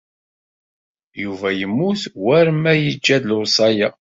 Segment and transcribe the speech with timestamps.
[1.23, 3.89] Yuba yemmut war ma yejja-d lewṣaya.